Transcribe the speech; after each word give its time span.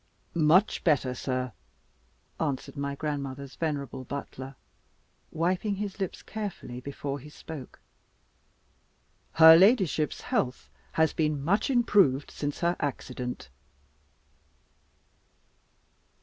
"Much 0.33 0.83
better, 0.83 1.13
sir," 1.13 1.51
answered 2.39 2.75
my 2.75 2.95
grandmother's 2.95 3.53
venerable 3.55 4.03
butler, 4.03 4.55
wiping 5.31 5.75
his 5.75 5.99
lips 5.99 6.23
carefully 6.23 6.81
before 6.81 7.19
he 7.19 7.29
spoke; 7.29 7.79
"her 9.33 9.55
ladyship's 9.55 10.21
health 10.21 10.71
has 10.93 11.13
been 11.13 11.39
much 11.43 11.69
improved 11.69 12.31
since 12.31 12.61
her 12.61 12.75
accident." 12.79 13.51